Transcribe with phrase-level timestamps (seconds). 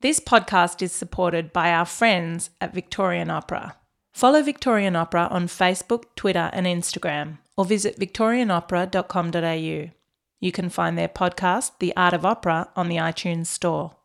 [0.00, 3.74] This podcast is supported by our friends at Victorian Opera.
[4.12, 9.90] Follow Victorian Opera on Facebook, Twitter, and Instagram, or visit victorianopera.com.au.
[10.38, 13.96] You can find their podcast, The Art of Opera, on the iTunes Store.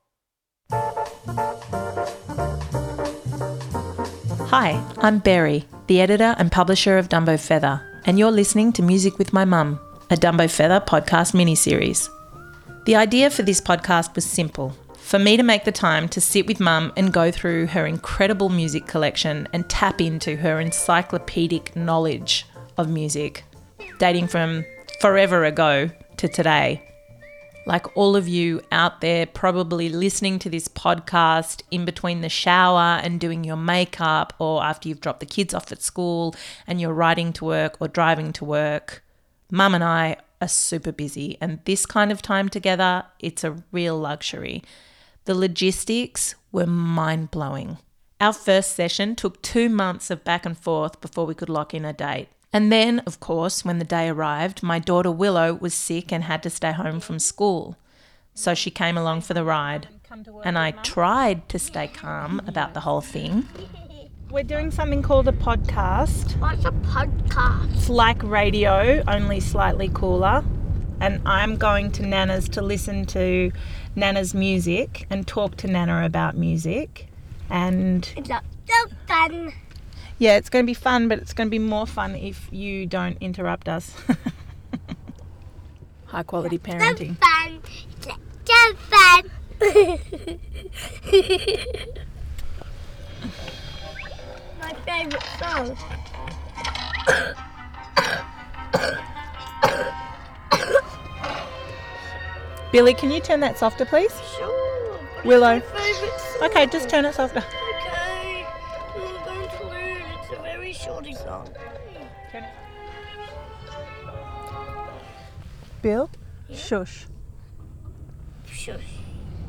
[4.50, 9.20] Hi, I'm Berry, the editor and publisher of Dumbo Feather, and you're listening to Music
[9.20, 9.80] with My Mum,
[10.10, 12.10] a Dumbo Feather podcast miniseries.
[12.86, 14.76] The idea for this podcast was simple
[15.14, 18.50] for me to make the time to sit with mum and go through her incredible
[18.50, 23.44] music collection and tap into her encyclopedic knowledge of music,
[24.00, 24.66] dating from
[25.02, 26.82] forever ago to today.
[27.68, 33.00] Like all of you out there, probably listening to this podcast in between the shower
[33.04, 36.34] and doing your makeup, or after you've dropped the kids off at school
[36.66, 39.04] and you're riding to work or driving to work.
[39.52, 43.96] Mum and I are super busy, and this kind of time together, it's a real
[44.00, 44.64] luxury.
[45.26, 47.78] The logistics were mind blowing.
[48.20, 51.86] Our first session took two months of back and forth before we could lock in
[51.86, 52.28] a date.
[52.52, 56.44] And then, of course, when the day arrived, my daughter Willow was sick and had
[56.44, 57.78] to stay home from school.
[58.34, 59.88] So she came along for the ride.
[60.44, 63.48] And I tried to stay calm about the whole thing.
[64.30, 66.40] We're doing something called a podcast.
[66.40, 67.74] What's a podcast?
[67.74, 70.44] It's like radio, only slightly cooler.
[71.00, 73.52] And I'm going to Nana's to listen to
[73.96, 77.08] Nana's music and talk to Nana about music.
[77.50, 78.40] And It's so
[79.08, 79.54] fun.
[80.18, 82.86] yeah, it's going to be fun, but it's going to be more fun if you
[82.86, 83.94] don't interrupt us.
[86.08, 87.18] High quality So parenting.
[87.18, 87.62] fun.
[88.46, 89.30] So fun.
[94.60, 95.78] My favorite song.
[102.74, 104.12] Billy, can you turn that softer, please?
[104.36, 105.00] Sure.
[105.24, 105.62] Willow.
[106.42, 107.38] Okay, just turn it softer.
[107.38, 108.46] Okay.
[108.96, 110.02] I'm going to learn.
[110.20, 111.50] It's a very shorty song.
[115.84, 116.10] Bill?
[116.52, 117.06] Shush.
[118.48, 118.82] Shush.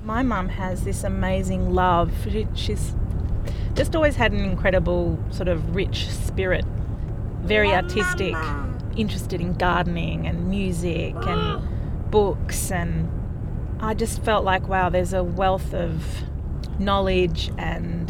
[0.05, 2.13] My mum has this amazing love.
[2.31, 2.95] She, she's
[3.73, 6.67] just always had an incredible, sort of rich spirit,
[7.41, 8.35] very artistic,
[8.97, 11.69] interested in gardening and music and oh.
[12.15, 12.71] Books.
[12.71, 13.11] And
[13.81, 16.01] I just felt like, wow, there's a wealth of
[16.79, 18.09] knowledge and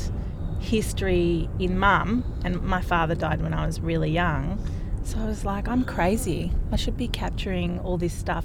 [0.60, 2.22] history in mum.
[2.44, 4.62] And my father died when I was really young.
[5.04, 6.52] So I was like, I'm crazy.
[6.70, 8.44] I should be capturing all this stuff.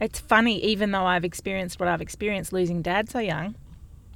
[0.00, 3.54] It's funny, even though I've experienced what I've experienced losing dad so young,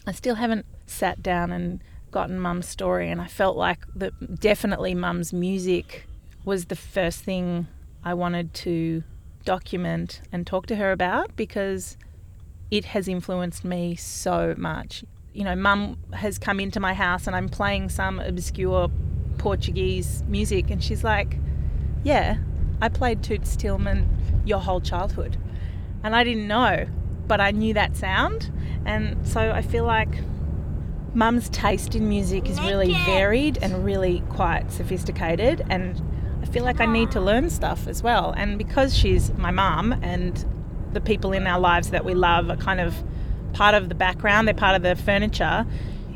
[0.09, 1.81] I still haven't sat down and
[2.11, 3.13] gotten mum's story.
[3.13, 6.09] And I felt like that definitely mum's music
[6.45, 7.69] was the first thing
[8.03, 9.05] I wanted to
[9.45, 11.97] document and talk to her about because
[12.71, 15.05] it has influenced me so much.
[15.33, 18.91] You know, mum has come into my house and I'm playing some obscure
[19.39, 21.39] Portuguese music, and she's like,
[22.03, 22.39] Yeah,
[22.81, 24.07] I played Toots Thielemans
[24.45, 25.37] your whole childhood.
[26.03, 26.87] And I didn't know,
[27.27, 28.51] but I knew that sound.
[28.85, 30.19] And so I feel like
[31.15, 35.65] mum's taste in music is really varied and really quite sophisticated.
[35.71, 36.01] And
[36.55, 38.33] feel like I need to learn stuff as well.
[38.37, 40.45] And because she's my mum and
[40.93, 42.95] the people in our lives that we love are kind of
[43.55, 45.67] part of the background, they're part of the furniture.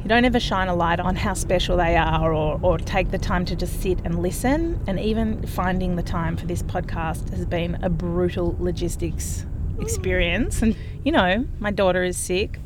[0.00, 3.18] You don't ever shine a light on how special they are or, or take the
[3.18, 4.80] time to just sit and listen.
[4.86, 9.44] And even finding the time for this podcast has been a brutal logistics
[9.80, 10.62] experience.
[10.62, 12.60] And, you know, my daughter is sick.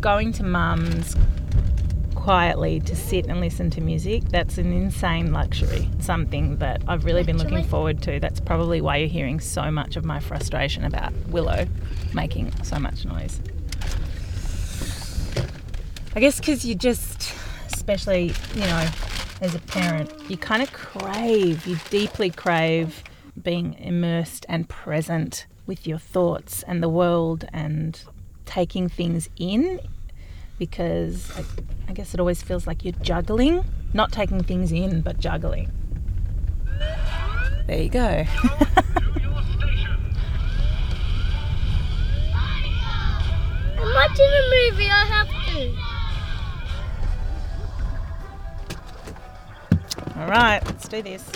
[0.00, 1.16] Going to mum's
[2.20, 5.88] quietly to sit and listen to music, that's an insane luxury.
[6.00, 8.20] Something that I've really been looking forward to.
[8.20, 11.66] That's probably why you're hearing so much of my frustration about Willow
[12.12, 13.40] making so much noise.
[16.14, 17.32] I guess because you just,
[17.72, 18.88] especially, you know,
[19.40, 23.02] as a parent, you kind of crave, you deeply crave
[23.42, 28.02] being immersed and present with your thoughts and the world and
[28.44, 29.80] taking things in
[30.60, 31.42] because I,
[31.88, 33.64] I guess it always feels like you're juggling,
[33.94, 35.72] not taking things in, but juggling.
[37.66, 37.98] There you go.
[43.78, 44.90] I'm watching a movie.
[44.90, 45.72] I have to.
[50.20, 51.26] All right, let's do this.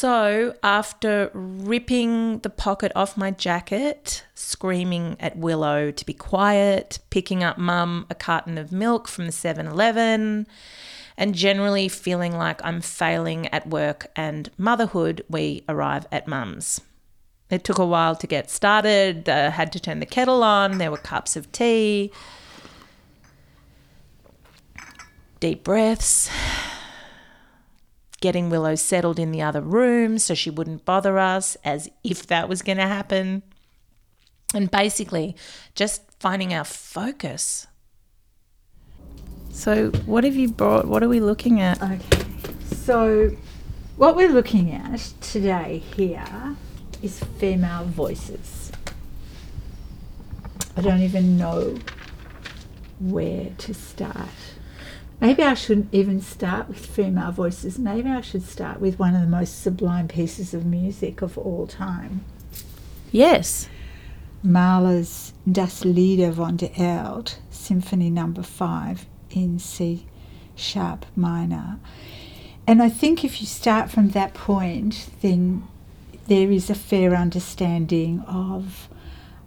[0.00, 7.44] So, after ripping the pocket off my jacket, screaming at Willow to be quiet, picking
[7.44, 10.46] up mum a carton of milk from the 7 Eleven,
[11.18, 16.80] and generally feeling like I'm failing at work and motherhood, we arrive at mum's.
[17.50, 19.28] It took a while to get started.
[19.28, 20.78] Uh, had to turn the kettle on.
[20.78, 22.10] There were cups of tea.
[25.40, 26.30] Deep breaths.
[28.20, 32.48] Getting Willow settled in the other room so she wouldn't bother us, as if that
[32.48, 33.42] was going to happen.
[34.54, 35.36] And basically,
[35.74, 37.66] just finding our focus.
[39.50, 40.86] So, what have you brought?
[40.86, 41.82] What are we looking at?
[41.82, 42.26] Okay,
[42.84, 43.30] so
[43.96, 46.56] what we're looking at today here
[47.02, 48.72] is female voices.
[50.76, 51.78] I don't even know
[52.98, 54.28] where to start.
[55.20, 57.78] Maybe I shouldn't even start with female voices.
[57.78, 61.66] Maybe I should start with one of the most sublime pieces of music of all
[61.66, 62.24] time.
[63.12, 63.68] Yes.
[64.42, 70.06] Mahler's Das Lieder von der Erde, Symphony Number Five in C
[70.54, 71.78] sharp minor.
[72.66, 75.64] And I think if you start from that point, then
[76.28, 78.88] there is a fair understanding of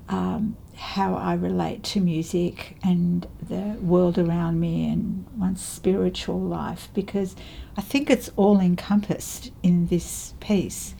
[0.09, 6.89] um, how I relate to music and the world around me and one's spiritual life
[6.93, 7.35] because
[7.77, 10.95] I think it's all encompassed in this piece.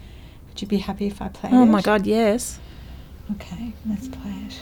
[0.47, 1.53] Would you be happy if I play it?
[1.53, 2.59] Oh my God, yes.
[3.31, 4.59] Okay, let's play it.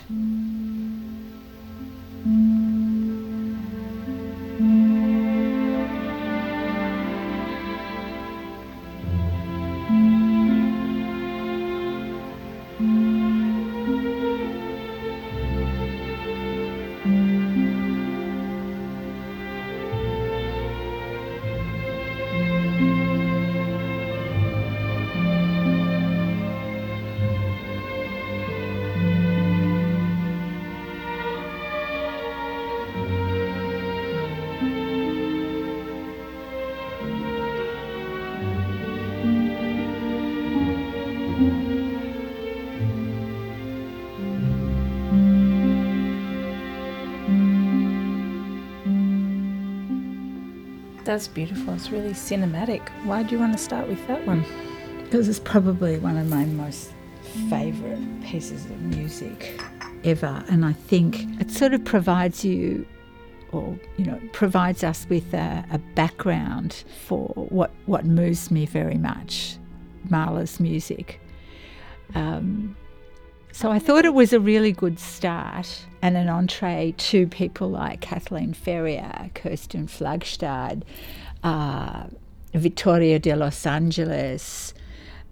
[51.11, 51.73] That's beautiful.
[51.73, 52.87] It's really cinematic.
[53.03, 54.45] Why do you want to start with that one?
[55.03, 56.93] Because it's probably one of my most
[57.49, 59.61] favourite pieces of music
[60.05, 60.41] ever.
[60.47, 62.87] And I think it sort of provides you,
[63.51, 68.95] or, you know, provides us with a, a background for what, what moves me very
[68.95, 69.57] much
[70.09, 71.19] Mahler's music.
[72.15, 72.77] Um,
[73.51, 78.01] so I thought it was a really good start and an entree to people like
[78.01, 80.83] Kathleen Ferrier, Kirsten Flagstad,
[81.44, 82.06] uh,
[82.53, 84.74] Victoria de Los Angeles,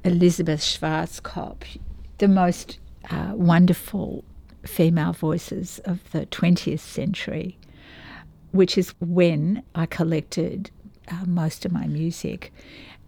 [0.04, 1.78] Elizabeth Schwarzkopf,
[2.18, 2.80] the most
[3.10, 4.24] uh, wonderful
[4.66, 7.58] female voices of the 20th century,
[8.52, 10.72] which is when I collected
[11.10, 12.54] uh, most of my music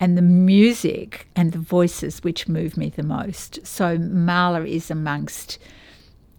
[0.01, 3.65] and the music and the voices which move me the most.
[3.65, 5.59] So Mahler is amongst,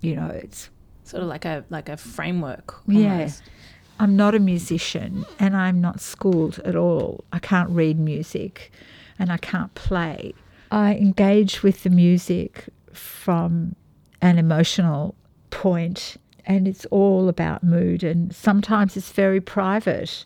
[0.00, 0.68] you know, it's
[1.04, 2.74] Sort of like a like a framework.
[2.86, 3.30] yeah.
[4.00, 7.24] I'm not a musician and I'm not schooled at all.
[7.32, 8.72] I can't read music
[9.18, 10.34] and I can't play.
[10.72, 13.76] I engage with the music from
[14.20, 15.14] an emotional
[15.50, 16.16] point
[16.46, 20.24] and it's all about mood and sometimes it's very private.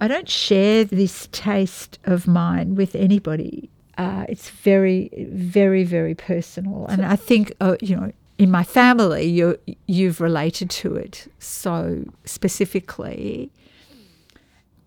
[0.00, 3.70] I don't share this taste of mine with anybody.
[3.96, 9.24] Uh, it's very, very, very personal, and I think uh, you know, in my family,
[9.24, 13.50] you you've related to it so specifically.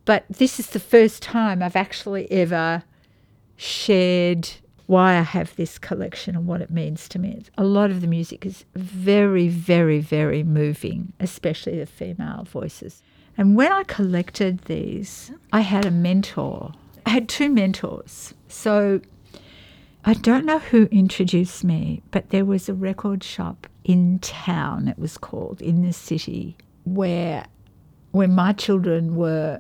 [0.06, 2.84] But this is the first time I've actually ever
[3.58, 4.50] shared
[4.88, 7.44] why I have this collection and what it means to me.
[7.60, 13.04] A lot of the music is very, very, very moving, especially the female voices.
[13.40, 16.74] And when I collected these, I had a mentor.
[17.06, 18.34] I had two mentors.
[18.50, 19.00] So
[20.04, 25.00] I don't know who introduced me, but there was a record shop in town, it
[25.00, 27.46] was called, in the city, where
[28.12, 29.60] when my children were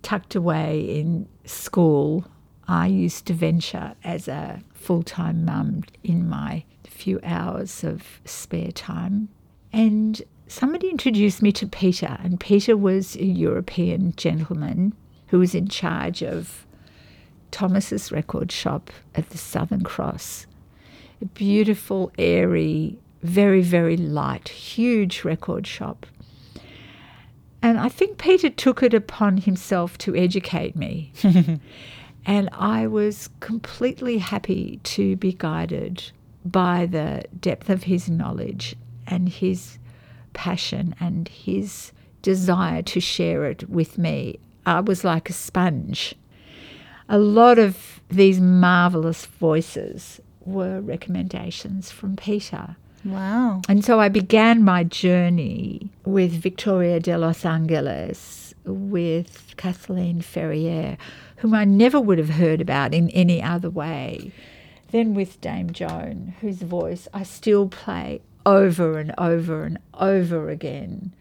[0.00, 2.24] tucked away in school,
[2.66, 8.72] I used to venture as a full time mum in my few hours of spare
[8.72, 9.28] time.
[9.70, 14.94] And somebody introduced me to Peter, and Peter was a European gentleman
[15.28, 16.66] who was in charge of
[17.50, 20.46] Thomas's record shop at the Southern Cross.
[21.20, 26.06] A beautiful, airy, very, very light, huge record shop.
[27.60, 31.12] And I think Peter took it upon himself to educate me.
[32.26, 36.12] and I was completely happy to be guided
[36.44, 38.76] by the depth of his knowledge
[39.06, 39.78] and his
[40.32, 41.92] passion and his
[42.22, 44.38] desire to share it with me.
[44.66, 46.14] I was like a sponge.
[47.08, 52.76] A lot of these marvelous voices were recommendations from Peter.
[53.04, 53.62] Wow.
[53.68, 60.98] And so I began my journey with Victoria de Los Angeles, with Kathleen Ferrier,
[61.36, 64.32] whom I never would have heard about in any other way.
[64.90, 71.12] Then with Dame Joan, whose voice I still play over and over and over again.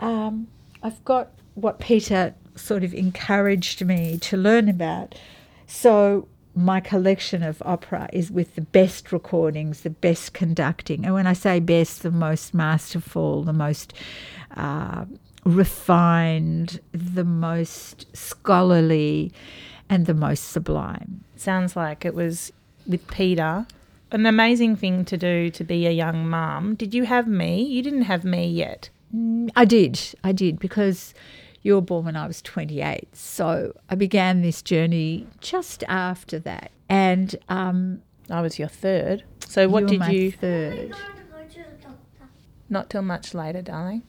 [0.00, 0.48] Um,
[0.82, 5.14] I've got what Peter sort of encouraged me to learn about.
[5.66, 11.04] So my collection of opera is with the best recordings, the best conducting.
[11.04, 13.92] And when I say best, the most masterful, the most
[14.56, 15.04] uh,
[15.44, 19.30] refined, the most scholarly,
[19.90, 21.22] and the most sublime.
[21.36, 22.50] Sounds like it was
[22.86, 23.66] with Peter.
[24.12, 26.74] An amazing thing to do to be a young mum.
[26.74, 27.62] Did you have me?
[27.62, 28.90] You didn't have me yet.
[29.14, 29.98] Mm, I did.
[30.22, 31.14] I did because
[31.62, 33.08] you were born when I was 28.
[33.16, 36.72] So I began this journey just after that.
[36.90, 39.24] And um, I was your third.
[39.46, 40.32] So what you were did my you?
[40.32, 40.74] Third.
[40.74, 42.28] I want to go to the doctor.
[42.68, 44.02] Not till much later, darling.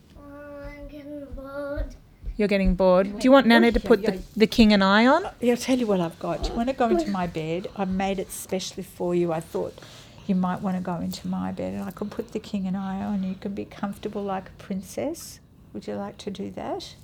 [2.35, 3.19] You're getting bored.
[3.19, 5.25] Do you want Nana to put the, the king and I on?
[5.39, 6.43] Yeah, I'll tell you what I've got.
[6.43, 7.67] Do you want to go into my bed?
[7.75, 9.31] I made it specially for you.
[9.31, 9.77] I thought
[10.25, 12.75] you might want to go into my bed and I could put the king and
[12.75, 13.23] I on.
[13.23, 15.39] You can be comfortable like a princess.
[15.73, 16.95] Would you like to do that?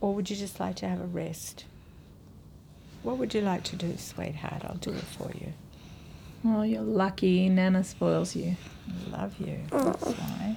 [0.00, 1.64] Or would you just like to have a rest?
[3.02, 4.62] What would you like to do, sweetheart?
[4.64, 5.52] I'll do it for you.
[6.44, 7.48] Oh, you're lucky.
[7.48, 8.56] Nana spoils you.
[8.88, 9.60] I love you.
[9.70, 10.56] That's why.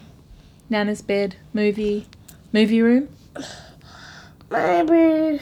[0.70, 2.08] Nana's bed, movie,
[2.54, 3.10] movie room.
[4.52, 5.42] Maybe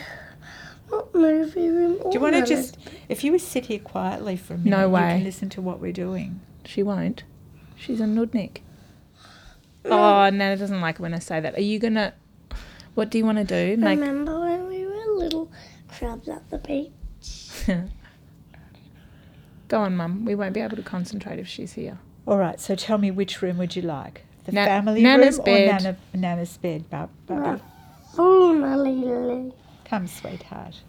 [0.90, 1.98] What movie room.
[2.04, 2.78] Do you want to just,
[3.10, 5.02] if you would sit here quietly for a minute, No you way.
[5.18, 6.40] can listen to what we're doing.
[6.66, 7.24] She won't.
[7.76, 8.60] She's a nudnik.
[9.86, 11.56] Oh, Nana doesn't like it when I say that.
[11.58, 12.14] Are you gonna?
[12.96, 13.76] What do you want to do?
[13.82, 15.52] Make Remember when we were little
[15.90, 17.68] crabs at the beach?
[19.68, 20.24] Go on, Mum.
[20.26, 21.98] We won't be able to concentrate if she's here.
[22.28, 24.24] All right, so tell me which room would you like?
[24.46, 25.68] The Na- family Nana's room bed.
[25.70, 27.62] or Nana, Nana's bed, Bub- Bubby?
[28.18, 29.54] Oh, my Lily!
[29.86, 30.82] Come, sweetheart.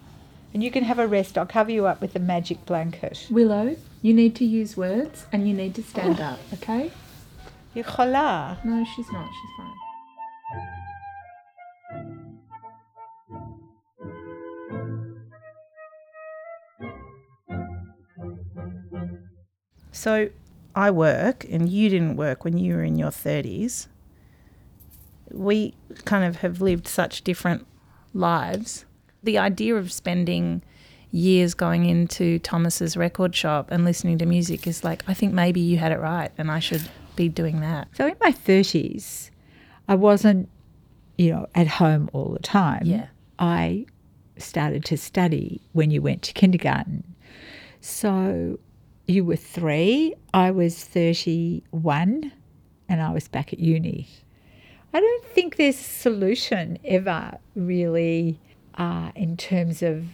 [0.52, 1.38] And you can have a rest.
[1.38, 3.26] I'll cover you up with a magic blanket.
[3.30, 6.92] Willow, you need to use words and you need to stand up, okay?
[7.74, 8.58] You're chola.
[8.64, 9.26] No, she's not.
[9.26, 9.70] She's fine.
[19.90, 20.28] So
[20.74, 23.86] I work and you didn't work when you were in your 30s.
[25.34, 25.74] We
[26.04, 27.66] kind of have lived such different
[28.12, 28.84] lives.
[29.22, 30.62] The idea of spending
[31.10, 35.60] years going into Thomas's record shop and listening to music is like, I think maybe
[35.60, 37.88] you had it right and I should be doing that.
[37.96, 39.30] So in my 30s,
[39.88, 40.48] I wasn't,
[41.16, 42.82] you know, at home all the time.
[42.84, 43.06] Yeah.
[43.38, 43.86] I
[44.38, 47.04] started to study when you went to kindergarten.
[47.80, 48.58] So
[49.06, 52.32] you were three, I was 31,
[52.88, 54.08] and I was back at uni.
[54.94, 58.38] I don't think there's a solution ever really
[58.78, 60.04] uh, in terms of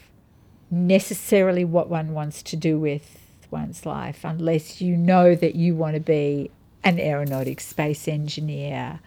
[0.70, 3.18] necessarily what one wants to do with
[3.50, 6.50] one's life, unless you know that you want to be
[6.82, 9.00] an aeronautic space engineer.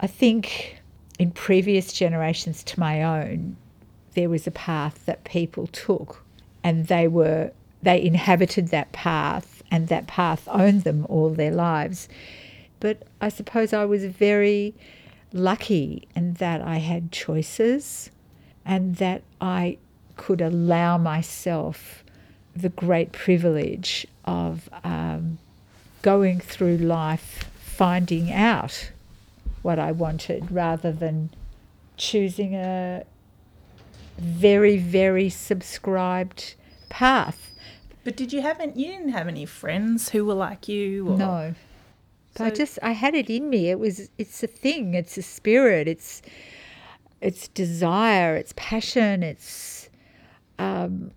[0.00, 0.80] I think
[1.18, 3.58] in previous generations to my own,
[4.14, 6.24] there was a path that people took
[6.64, 7.52] and they were
[7.82, 12.08] they inhabited that path and that path owned them all their lives.
[12.80, 14.74] But I suppose I was very
[15.34, 18.10] lucky in that I had choices
[18.64, 19.78] and that I
[20.16, 22.04] could allow myself
[22.54, 25.38] the great privilege of um,
[26.02, 28.90] going through life finding out
[29.62, 31.30] what I wanted rather than
[31.96, 33.04] choosing a
[34.18, 36.54] very, very subscribed
[36.88, 37.50] path.
[38.04, 41.08] But did you have any, you didn't have any friends who were like you?
[41.08, 41.54] Or, No.
[42.34, 43.68] But I just I had it in me.
[43.70, 46.22] It was it's a thing, it's a spirit, it's
[47.20, 49.88] it's desire, it's passion, it's
[50.58, 51.10] um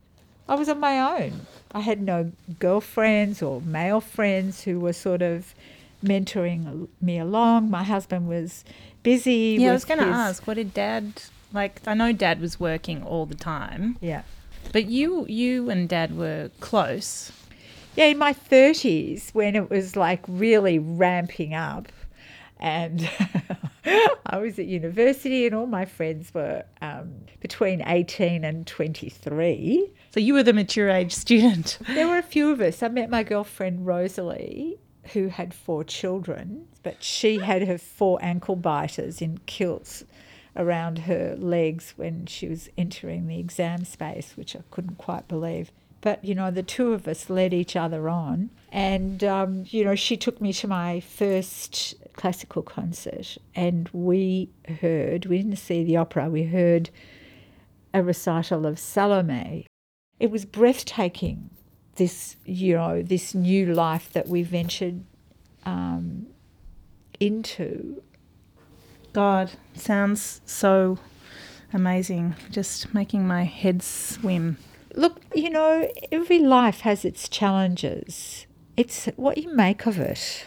[0.47, 1.47] I was on my own.
[1.71, 5.55] I had no girlfriends or male friends who were sort of
[6.03, 7.71] mentoring me along.
[7.71, 8.63] My husband was
[9.01, 9.57] busy.
[9.59, 11.81] Yeah, I was going to ask, what did Dad like?
[11.87, 14.21] I know Dad was working all the time, Yeah.
[14.71, 17.31] but you you and Dad were close.
[17.95, 21.91] Yeah, in my 30s, when it was like really ramping up,
[22.59, 23.09] and
[24.25, 29.89] I was at university, and all my friends were um, between 18 and 23.
[30.11, 31.79] So you were the mature age student.
[31.87, 32.83] There were a few of us.
[32.83, 34.77] I met my girlfriend Rosalie,
[35.13, 40.03] who had four children, but she had her four ankle biters in kilts
[40.57, 45.71] around her legs when she was entering the exam space, which I couldn't quite believe.
[46.05, 48.51] But you know, the two of us led each other on.
[48.71, 55.25] And, um, you know, she took me to my first classical concert, and we heard,
[55.25, 56.91] we didn't see the opera, we heard
[57.91, 59.65] a recital of Salome.
[60.19, 61.49] It was breathtaking,
[61.95, 65.03] this, you know, this new life that we ventured
[65.65, 66.27] um,
[67.19, 68.03] into.
[69.11, 70.99] God, sounds so
[71.73, 72.35] amazing.
[72.51, 74.57] Just making my head swim.
[74.95, 78.47] Look, you know, every life has its challenges.
[78.77, 80.45] It's what you make of it.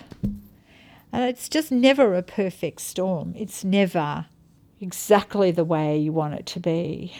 [1.12, 3.34] And it's just never a perfect storm.
[3.36, 4.26] It's never
[4.80, 7.14] exactly the way you want it to be.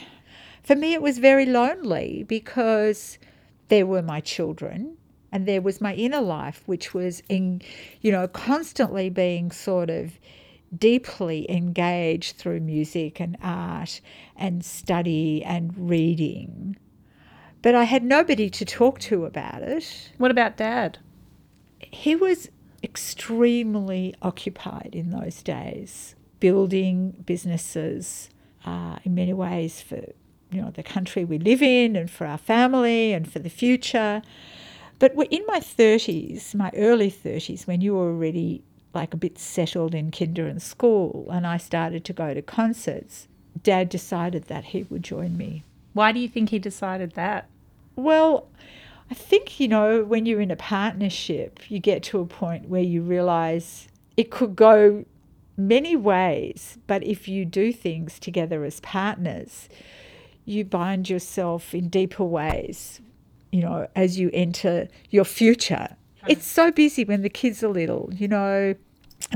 [0.63, 3.19] For me, it was very lonely because
[3.69, 4.97] there were my children
[5.31, 7.61] and there was my inner life, which was in,
[8.01, 10.19] you know, constantly being sort of
[10.77, 14.01] deeply engaged through music and art
[14.35, 16.77] and study and reading.
[17.63, 20.13] But I had nobody to talk to about it.
[20.19, 20.99] What about dad?
[21.81, 22.49] He was
[22.83, 28.31] extremely occupied in those days, building businesses
[28.65, 30.01] uh, in many ways for
[30.51, 34.23] you know the country we live in and for our family and for the future.
[34.99, 39.39] But we're in my 30s, my early 30s, when you were already like a bit
[39.39, 43.29] settled in kinder and school, and I started to go to concerts,
[43.63, 45.63] Dad decided that he would join me.
[45.99, 47.49] Why do you think he decided that?
[47.97, 48.47] Well,
[49.11, 52.85] I think, you know, when you're in a partnership, you get to a point where
[52.85, 55.05] you realize it could go
[55.57, 59.69] many ways, but if you do things together as partners,
[60.45, 63.01] you bind yourself in deeper ways,
[63.51, 65.97] you know, as you enter your future.
[66.29, 68.77] It's so busy when the kids are little, you know.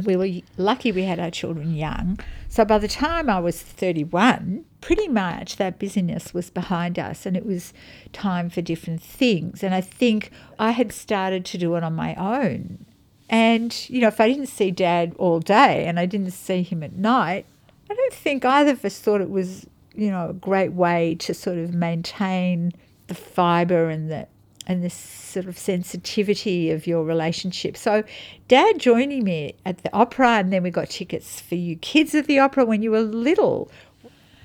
[0.05, 0.29] We were
[0.59, 2.21] lucky we had our children young.
[2.53, 7.35] So by the time I was 31, pretty much that busyness was behind us and
[7.35, 7.73] it was
[8.13, 9.63] time for different things.
[9.63, 12.85] And I think I had started to do it on my own.
[13.31, 16.83] And, you know, if I didn't see dad all day and I didn't see him
[16.83, 17.47] at night,
[17.89, 21.33] I don't think either of us thought it was, you know, a great way to
[21.33, 22.73] sort of maintain
[23.07, 24.29] the fibre and the
[24.67, 27.77] and this sort of sensitivity of your relationship.
[27.77, 28.05] So,
[28.49, 32.27] Dad joining me at the opera, and then we got tickets for you kids at
[32.27, 33.71] the opera when you were little.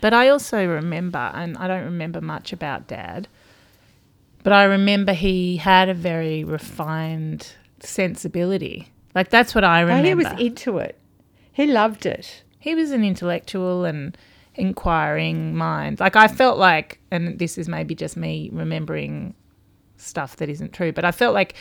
[0.01, 3.27] But I also remember, and I don't remember much about Dad,
[4.43, 8.91] but I remember he had a very refined sensibility.
[9.13, 10.05] Like that's what I remember.
[10.05, 10.97] Oh, he was into it.
[11.51, 12.43] He loved it.
[12.59, 14.17] He was an intellectual and
[14.55, 15.99] inquiring mind.
[15.99, 19.33] Like I felt like, and this is maybe just me remembering
[19.97, 20.91] stuff that isn't true.
[20.91, 21.55] But I felt like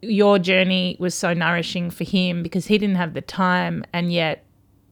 [0.00, 4.44] your journey was so nourishing for him because he didn't have the time, and yet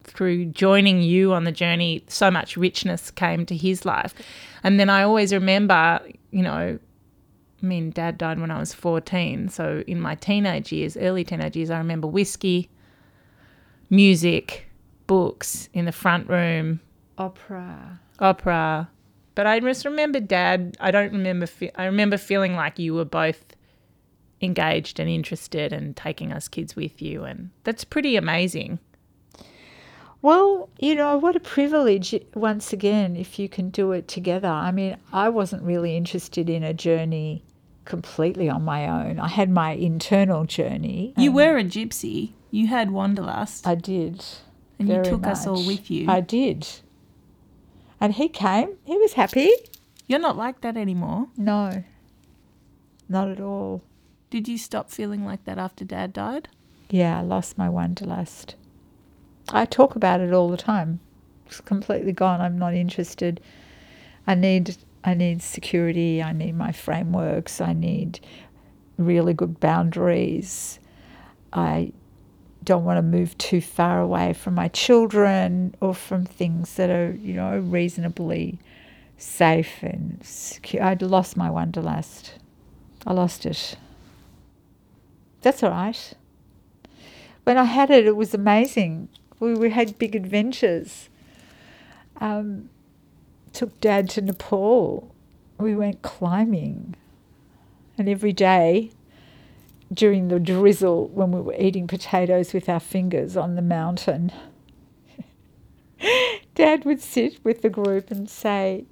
[0.03, 4.13] through joining you on the journey, so much richness came to his life.
[4.63, 5.99] And then I always remember,
[6.31, 6.79] you know,
[7.61, 9.49] I mean, dad died when I was 14.
[9.49, 12.69] So in my teenage years, early teenage years, I remember whiskey,
[13.89, 14.65] music,
[15.05, 16.79] books in the front room,
[17.17, 17.99] Opera.
[18.19, 18.89] opera.
[19.35, 20.75] But I just remember dad.
[20.79, 21.45] I don't remember.
[21.47, 23.55] Fe- I remember feeling like you were both
[24.41, 27.23] engaged and interested and taking us kids with you.
[27.23, 28.79] And that's pretty amazing.
[30.21, 34.47] Well, you know, what a privilege, once again, if you can do it together.
[34.47, 37.43] I mean, I wasn't really interested in a journey
[37.85, 39.19] completely on my own.
[39.19, 41.13] I had my internal journey.
[41.17, 42.33] You were a gypsy.
[42.51, 43.65] You had wanderlust.
[43.65, 44.23] I did.
[44.77, 46.07] and you very took us all with you.
[46.09, 46.67] I did.
[48.01, 48.77] And he came.
[48.83, 49.51] He was happy.
[50.07, 51.27] You're not like that anymore.
[51.37, 51.83] No,
[53.07, 53.83] not at all.
[54.31, 56.49] Did you stop feeling like that after dad died?
[56.89, 58.55] Yeah, I lost my wanderlust.
[59.49, 60.99] I talk about it all the time.
[61.45, 62.41] It's completely gone.
[62.41, 63.39] I'm not interested.
[64.25, 66.23] I need I need security.
[66.23, 67.61] I need my frameworks.
[67.61, 68.19] I need
[68.97, 70.79] really good boundaries.
[71.53, 71.93] I
[72.63, 77.11] don't want to move too far away from my children or from things that are,
[77.13, 78.59] you know, reasonably
[79.17, 80.83] safe and secure.
[80.83, 82.33] I'd lost my wanderlust.
[83.05, 83.75] I lost it.
[85.41, 86.13] That's all right.
[87.43, 89.09] When I had it, it was amazing.
[89.39, 91.09] We, we had big adventures.
[92.19, 92.69] Um,
[93.53, 95.13] took Dad to Nepal.
[95.57, 96.95] We went climbing.
[97.97, 98.91] And every day
[99.93, 104.31] during the drizzle, when we were eating potatoes with our fingers on the mountain,
[106.55, 108.85] Dad would sit with the group and say,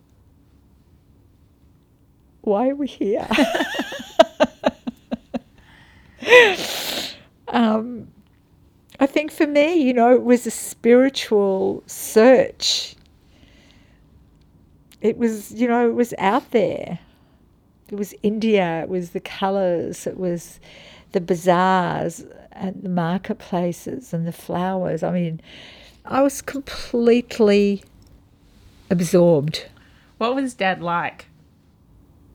[2.41, 3.27] Why are we here?
[7.47, 8.07] um,
[8.99, 12.95] I think for me, you know, it was a spiritual search.
[15.01, 16.99] It was, you know, it was out there.
[17.91, 20.59] It was India, it was the colours, it was
[21.11, 25.01] the bazaars and the marketplaces and the flowers.
[25.01, 25.41] I mean,
[26.05, 27.83] I was completely
[28.89, 29.67] absorbed.
[30.17, 31.25] What was dad like?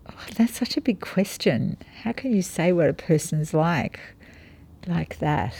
[0.09, 1.77] Oh, that's such a big question.
[2.03, 4.01] How can you say what a person's like
[4.87, 5.55] like that?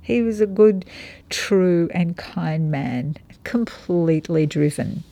[0.00, 0.84] He was a good,
[1.30, 5.04] true, and kind man, completely driven,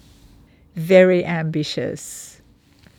[0.74, 2.39] very ambitious,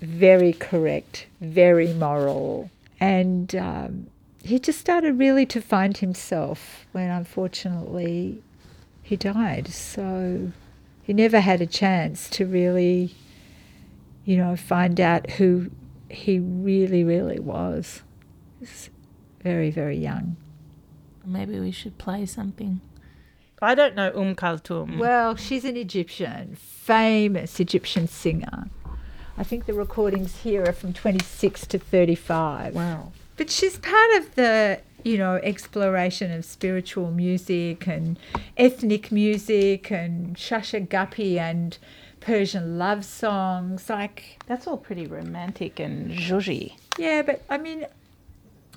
[0.01, 2.69] very correct, very moral.
[2.99, 4.07] And um,
[4.43, 8.41] he just started really to find himself when unfortunately
[9.03, 9.67] he died.
[9.69, 10.51] So
[11.03, 13.15] he never had a chance to really,
[14.25, 15.71] you know, find out who
[16.09, 18.01] he really, really was.
[18.59, 18.89] He was
[19.43, 20.37] very, very young.
[21.25, 22.81] Maybe we should play something.
[23.61, 24.97] I don't know Um Kaltum.
[24.97, 28.69] Well, she's an Egyptian, famous Egyptian singer.
[29.37, 32.75] I think the recordings here are from 26 to 35.
[32.75, 33.11] wow.
[33.37, 38.19] But she's part of the, you know, exploration of spiritual music and
[38.57, 41.77] ethnic music and shashagapi and
[42.19, 43.89] Persian love songs.
[43.89, 46.73] Like, That's all pretty romantic and zhuzhy.
[46.99, 47.87] yeah, but I mean,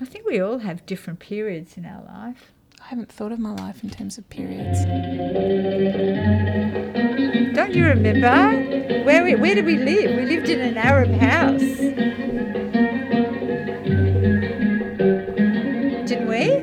[0.00, 2.52] I think we all have different periods in our life.
[2.80, 4.78] I haven't thought of my life in terms of periods.
[7.64, 9.04] Don't you remember?
[9.04, 10.16] Where, we, where did we live?
[10.16, 11.62] We lived in an Arab house.
[16.06, 16.60] Didn't we?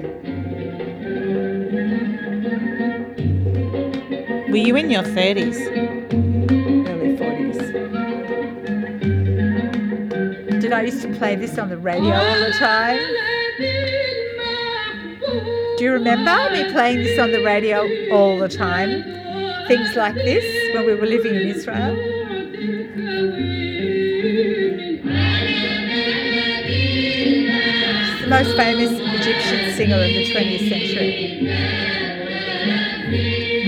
[4.52, 5.58] Were you in your 30s?
[6.88, 7.58] Early 40s.
[10.62, 13.00] Did I used to play this on the radio all the time?
[15.80, 19.21] Do you remember me playing this on the radio all the time?
[19.68, 21.96] Things like this when we were living in Israel?
[28.06, 31.12] She's the most famous Egyptian singer of the 20th century.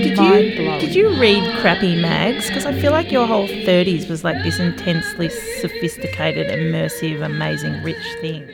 [0.02, 2.46] Did you did you read crappy mags?
[2.48, 8.04] Because I feel like your whole 30s was like this intensely sophisticated, immersive, amazing, rich
[8.20, 8.50] thing.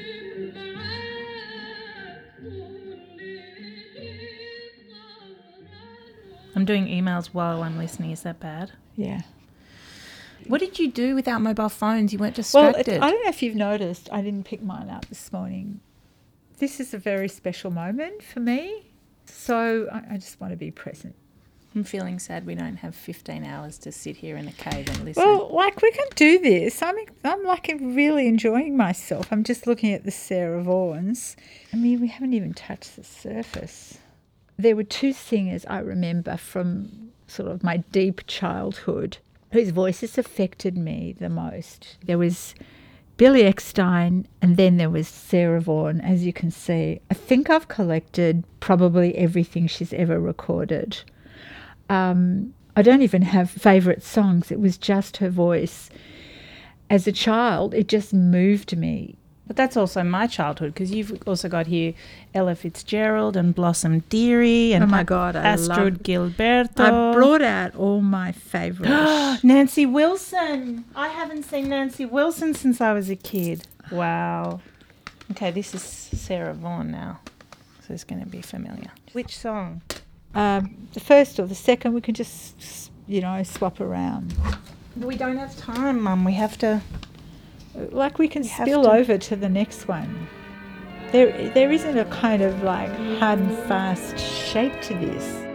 [6.61, 8.11] I'm doing emails while I'm listening.
[8.11, 8.73] Is that bad?
[8.95, 9.23] Yeah.
[10.47, 12.13] What did you do without mobile phones?
[12.13, 12.87] You weren't distracted.
[12.87, 15.81] it, I don't know if you've noticed, I didn't pick mine up this morning.
[16.59, 18.93] This is a very special moment for me.
[19.25, 21.15] So I, I just want to be present.
[21.75, 25.03] I'm feeling sad we don't have 15 hours to sit here in a cave and
[25.07, 25.23] listen.
[25.23, 26.83] Well, like we can do this.
[26.83, 29.29] I'm, I'm like really enjoying myself.
[29.33, 31.37] I'm just looking at the Sarah Vaughans.
[31.73, 33.97] I mean, we haven't even touched the surface.
[34.61, 39.17] There were two singers I remember from sort of my deep childhood
[39.53, 41.97] whose voices affected me the most.
[42.05, 42.55] There was
[43.17, 47.01] Billy Eckstine, and then there was Sarah Vaughan, as you can see.
[47.11, 51.01] I think I've collected probably everything she's ever recorded.
[51.89, 55.89] Um, I don't even have favourite songs, it was just her voice.
[56.91, 59.17] As a child, it just moved me.
[59.51, 61.95] But that's also my childhood because you've also got here
[62.33, 66.03] Ella Fitzgerald and Blossom Dearie and Oh my A- God, I Astrid love-
[66.37, 66.79] Gilberto.
[66.79, 69.43] I brought out all my favourites.
[69.43, 70.85] Nancy Wilson.
[70.95, 73.67] I haven't seen Nancy Wilson since I was a kid.
[73.91, 74.61] Wow.
[75.33, 77.19] Okay, this is Sarah Vaughan now.
[77.89, 78.93] So it's going to be familiar.
[79.15, 79.83] Which song?
[80.33, 84.33] um, the first or the second, we can just, you know, swap around.
[84.97, 86.25] We don't have time, Mum.
[86.25, 86.83] We have to.
[87.91, 90.29] Like we can spill to- over to the next one.
[91.13, 95.50] There, there isn't a kind of like hard and fast shape to this.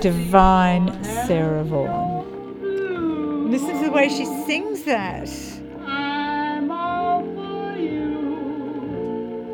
[0.00, 3.50] Divine Sarah Vaughan.
[3.50, 5.28] Listen to the way she sings that.
[5.86, 9.50] I'm all for you,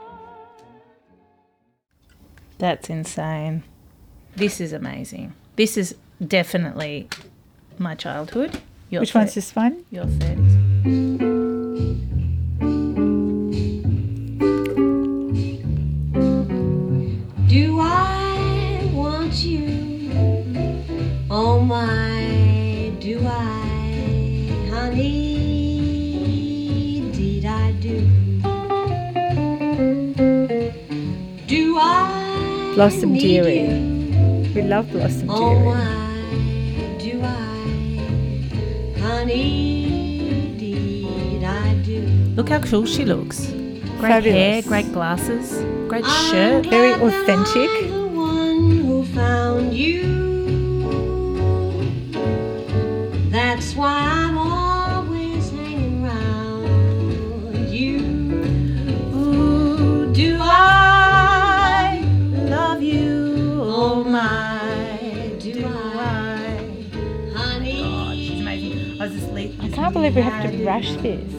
[0.00, 0.52] sweetheart.
[2.58, 3.62] That's insane.
[4.34, 5.34] This is amazing.
[5.56, 5.94] This is
[6.26, 7.08] definitely
[7.78, 8.60] my childhood.
[8.90, 9.84] Your Which one's thir- this one?
[9.90, 11.25] Your 30s.
[32.76, 33.68] Blossom Dearie.
[34.54, 35.64] We love Blossom Oh Dearie.
[35.64, 40.52] my, do I, honey?
[41.42, 42.00] I do?
[42.36, 43.46] Look how cool she looks.
[43.46, 44.34] Great Fabulous.
[44.34, 45.58] hair, great glasses,
[45.88, 46.66] great shirt.
[46.66, 47.70] Very authentic.
[69.86, 71.32] Can't believe we have to rush this.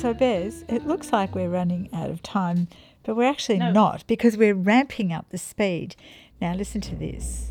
[0.00, 2.68] So, Bez, it looks like we're running out of time,
[3.02, 3.72] but we're actually No.
[3.72, 5.96] not because we're ramping up the speed.
[6.40, 7.50] Now, listen to this.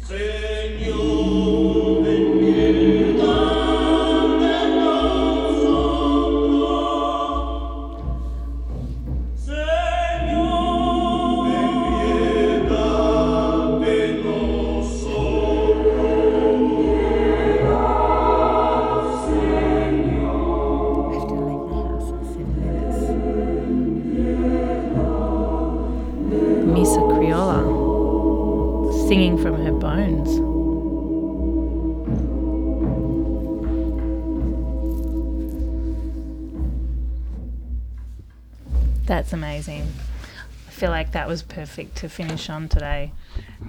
[40.83, 43.13] Feel like that was perfect to finish on today.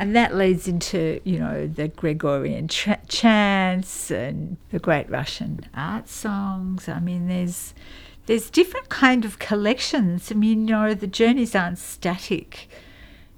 [0.00, 6.08] And that leads into, you know, the Gregorian ch- chants and the great Russian art
[6.08, 6.88] songs.
[6.88, 7.72] I mean, there's
[8.26, 10.32] there's different kind of collections.
[10.32, 12.68] I mean, you know, the journeys aren't static.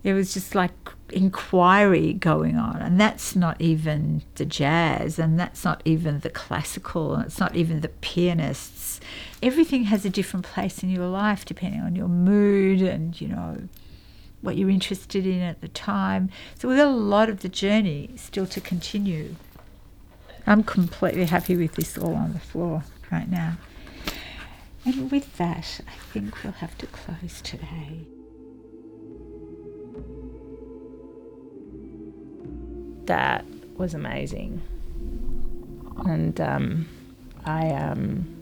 [0.02, 0.72] There was just like
[1.10, 7.14] inquiry going on, and that's not even the jazz, and that's not even the classical,
[7.14, 9.00] and it's not even the pianists.
[9.42, 13.68] Everything has a different place in your life depending on your mood and, you know,
[14.40, 16.30] what you're interested in at the time.
[16.58, 19.36] So we've got a lot of the journey still to continue.
[20.46, 23.56] I'm completely happy with this all on the floor right now.
[24.84, 28.06] And with that, I think we'll have to close today.
[33.06, 33.44] that
[33.76, 34.60] was amazing.
[36.04, 36.88] And um,
[37.44, 38.35] I um,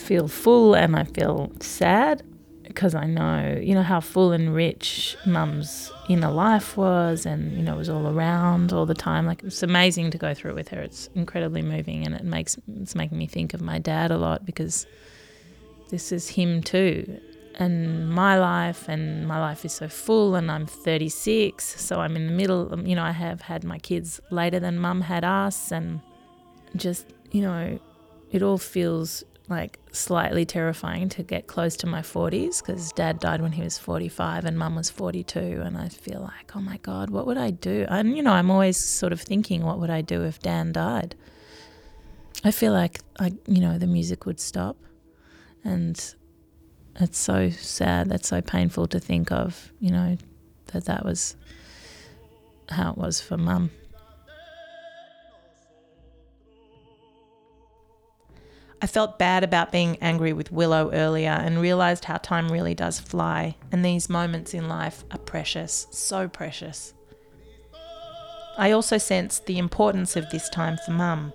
[0.00, 2.22] feel full and I feel sad
[2.64, 7.62] because I know, you know, how full and rich mum's inner life was and, you
[7.62, 9.26] know, it was all around all the time.
[9.26, 10.80] Like, it's amazing to go through it with her.
[10.80, 14.46] It's incredibly moving and it makes, it's making me think of my dad a lot
[14.46, 14.86] because
[15.90, 17.20] this is him too
[17.56, 22.26] and my life and my life is so full and I'm 36 so I'm in
[22.26, 25.72] the middle um, you know I have had my kids later than mum had us
[25.72, 26.00] and
[26.76, 27.78] just you know
[28.30, 33.42] it all feels like slightly terrifying to get close to my 40s because dad died
[33.42, 37.10] when he was 45 and mum was 42 and I feel like oh my god
[37.10, 37.84] what would I do?
[37.88, 41.16] And you know I'm always sort of thinking what would I do if Dan died?
[42.44, 44.76] I feel like I you know the music would stop.
[45.64, 46.14] And
[46.96, 50.16] it's so sad that's so painful to think of you know
[50.66, 51.36] that that was
[52.68, 53.70] how it was for mum
[58.82, 62.98] I felt bad about being angry with Willow earlier and realised how time really does
[62.98, 66.94] fly, and these moments in life are precious, so precious.
[68.56, 71.34] I also sensed the importance of this time for Mum.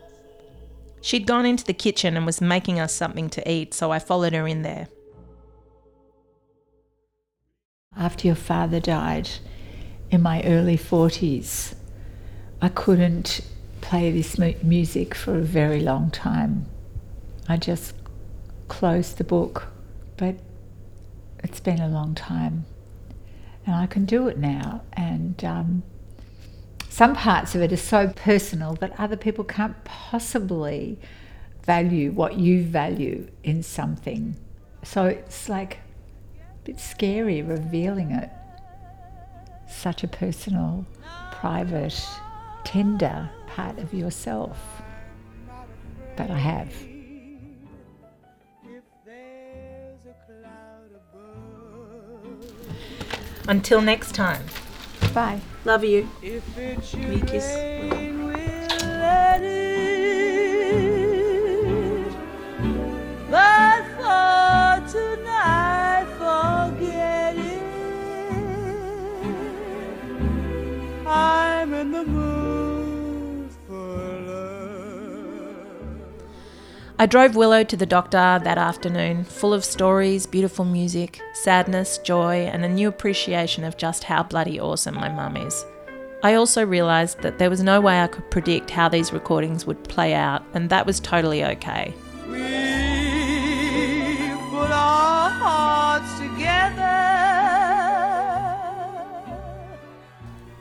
[1.01, 4.33] She'd gone into the kitchen and was making us something to eat, so I followed
[4.33, 4.87] her in there.
[7.95, 9.29] After your father died
[10.09, 11.75] in my early 40s,
[12.59, 13.41] I couldn't
[13.81, 16.65] play this mu- music for a very long time.
[17.47, 17.93] I just
[18.67, 19.67] closed the book,
[20.17, 20.35] but
[21.43, 22.65] it's been a long time.
[23.65, 24.81] And I can do it now.
[24.93, 25.83] And um,
[26.89, 30.99] some parts of it are so personal that other people can't possibly
[31.63, 34.35] value what you value in something.
[34.83, 35.79] So it's like
[36.39, 38.29] a bit scary revealing it.
[39.69, 40.85] Such a personal,
[41.31, 41.99] private,
[42.63, 44.57] tender part of yourself.
[46.15, 46.94] But I have.
[53.47, 54.43] Until next time.
[55.13, 55.39] Bye.
[55.65, 56.09] Love you.
[56.21, 59.65] If it should Will kiss rain, we'll let it.
[63.29, 65.54] But for tonight,
[77.05, 82.49] I drove Willow to the doctor that afternoon, full of stories, beautiful music, sadness, joy,
[82.51, 85.63] and a new appreciation of just how bloody awesome my mum is.
[86.23, 89.83] I also realised that there was no way I could predict how these recordings would
[89.83, 91.93] play out, and that was totally okay.
[92.27, 92.39] We
[94.49, 96.81] put our hearts together.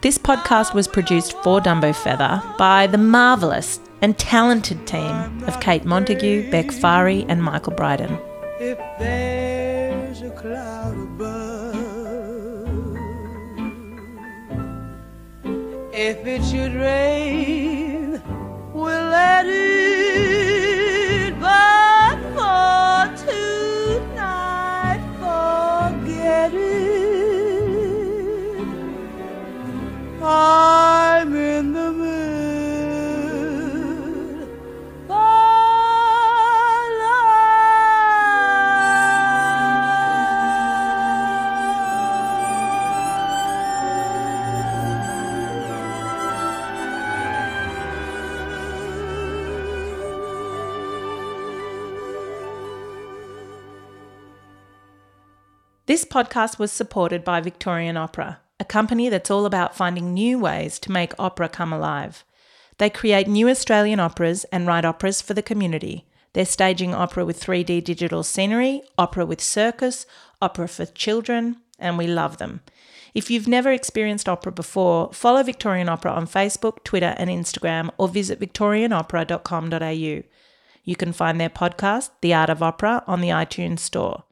[0.03, 5.87] This podcast was produced for Dumbo Feather by the marvellous and talented team of Kate
[5.87, 8.19] Montague, Beck Fari, and Michael Bryden.
[8.61, 11.39] If there's a cloud above,
[15.95, 18.23] if it should rain,
[18.75, 20.34] we'll let it.
[55.95, 60.81] This podcast was supported by Victorian Opera, a company that's all about finding new ways
[60.81, 62.25] to make opera come alive.
[62.79, 66.09] They create new Australian operas and write operas for the community.
[66.33, 70.05] They're staging opera with 3D digital scenery, opera with circus,
[70.43, 72.63] opera for children, and we love them.
[73.15, 78.09] If you've never experienced opera before, follow Victorian Opera on Facebook, Twitter, and Instagram, or
[78.09, 80.23] visit victorianopera.com.au.
[80.83, 84.25] You can find their podcast, The Art of Opera, on the iTunes Store.